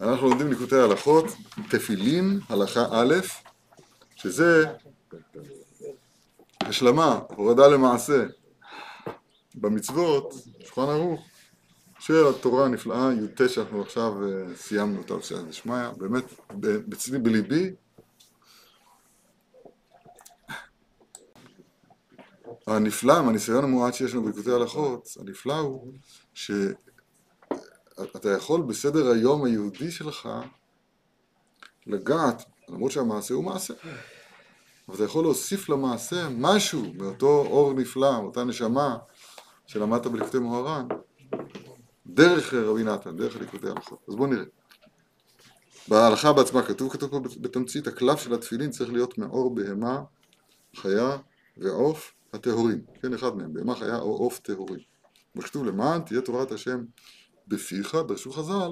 [0.00, 1.24] אנחנו לומדים ליקוטי הלכות,
[1.68, 3.14] תפילין, הלכה א',
[4.16, 4.64] שזה
[6.60, 8.24] השלמה, הורדה למעשה
[9.54, 11.26] במצוות, שולחן ערוך,
[11.98, 14.12] של התורה הנפלאה, י"ט שאנחנו עכשיו
[14.56, 16.24] סיימנו אותה בסייעתא דשמיא, באמת,
[16.88, 17.70] בצדי בליבי.
[22.66, 25.92] הנפלא מהניסיון המועט שיש לנו בליקוטי הלכות, הנפלא הוא
[28.12, 30.28] שאתה יכול בסדר היום היהודי שלך
[31.86, 33.74] לגעת, למרות שהמעשה הוא מעשה,
[34.88, 38.98] אבל אתה יכול להוסיף למעשה משהו מאותו אור נפלא, מאותה נשמה
[39.66, 40.86] שלמדת בליקוטי מוהר"ן,
[42.06, 43.98] דרך רבי נתן, דרך ליקוטי הלכות.
[44.08, 44.44] אז בואו נראה.
[45.88, 50.02] בהלכה בעצמה כתוב, כתוב פה בתמצית, הקלף של התפילין צריך להיות מאור בהמה,
[50.76, 51.16] חיה
[51.56, 54.80] ועוף הטהורים, כן, אחד מהם, בהמה חיה או עוף טהורים.
[55.36, 56.84] וכתוב למען תהיה תורת השם
[57.48, 58.70] בפיך, דרשו חז"ל,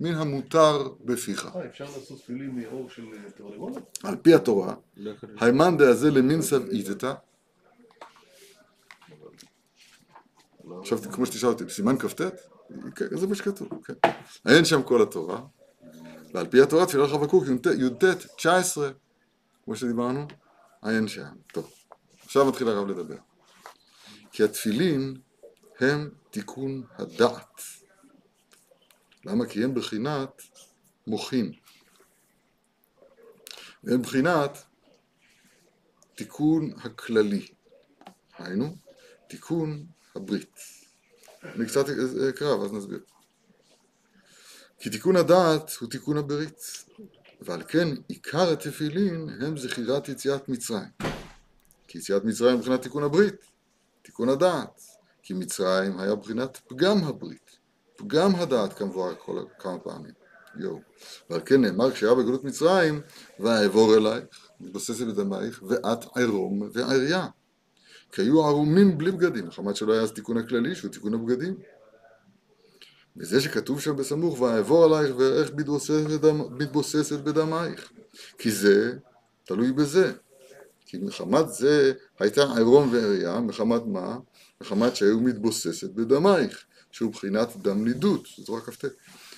[0.00, 1.48] מן המותר בפיך.
[1.70, 3.02] אפשר לעשות תפילין מאור של
[3.36, 3.98] תרנגולת?
[4.04, 4.74] על פי התורה,
[5.40, 7.12] הימן דהזה למינצב איתתא.
[10.80, 12.20] עכשיו, כמו שתשאל אותי, בסימן כ"ט?
[13.10, 14.10] זה מה שכתוב, כן.
[14.48, 15.40] אין שם כל התורה,
[16.34, 17.44] ועל פי התורה תפילה חבקוק
[17.78, 18.04] י"ט
[18.36, 18.90] 19,
[19.64, 20.26] כמו שדיברנו,
[20.86, 21.22] אין שם.
[21.52, 21.70] טוב.
[22.24, 23.16] עכשיו מתחיל הרב לדבר.
[24.32, 25.16] כי התפילין
[25.80, 27.60] הם תיקון הדעת.
[29.26, 29.46] למה?
[29.46, 30.42] כי הם בחינת
[31.06, 31.52] מוחין.
[33.84, 34.58] הם בחינת
[36.14, 37.46] תיקון הכללי.
[38.38, 38.76] היינו,
[39.28, 40.54] תיקון הברית.
[41.42, 41.84] אני קצת
[42.30, 43.00] אקרא ואז נסביר.
[44.78, 46.60] כי תיקון הדעת הוא תיקון הברית,
[47.40, 50.88] ועל כן עיקר התפילין הם זכירת יציאת מצרים.
[51.88, 53.44] כי יציאת מצרים מבחינת תיקון הברית,
[54.02, 54.80] תיקון הדעת,
[55.22, 57.58] כי מצרים היה מבחינת פגם הברית,
[57.96, 59.14] פגם הדעת כמבואר
[59.58, 60.12] כמה פעמים,
[60.58, 60.78] יו.
[61.30, 63.00] ועל כן נאמר כשהיה בגלות מצרים,
[63.40, 64.24] ואעבור אלייך,
[64.60, 67.26] מתבססת בדמייך, ואת עירום ועריה.
[68.12, 71.54] כי היו ערומים בלי בגדים, מחמת שלא היה אז תיקון הכללי, שהוא תיקון הבגדים.
[73.16, 75.50] וזה שכתוב שם בסמוך, ואעבור עלייך ואיך
[76.50, 77.92] מתבוססת בדמייך.
[78.38, 78.92] כי זה
[79.44, 80.12] תלוי בזה.
[80.86, 84.18] כי מחמת זה הייתה עירום ועריה, מחמת מה?
[84.60, 86.64] מחמת שהיו מתבוססת בדמייך,
[86.96, 88.84] שהוא בחינת דם נידות, זאת רק כ"ט,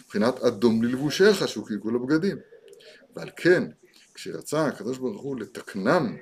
[0.05, 2.37] מבחינת אדום ללבושיך, שהוא קלקול הבגדים.
[3.17, 3.65] ועל כן,
[4.15, 6.17] כשרצה הקדוש ברוך הוא לתקנם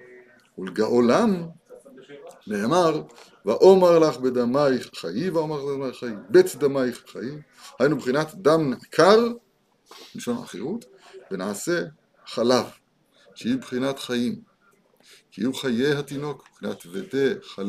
[0.58, 1.47] ולגאולם,
[2.47, 3.02] נאמר,
[3.44, 7.30] ואומר לך בדמייך חיי, ואומר לך בדמייך חיי, בית דמייך חיי,
[7.78, 9.28] היינו בחינת דם נעקר,
[10.14, 10.84] לשון החירות,
[11.30, 11.82] ונעשה
[12.26, 12.64] חלב,
[13.34, 14.41] שהיא בחינת חיים.
[15.30, 17.64] כי יהיו חיי התינוק, מבחינת ודה חלב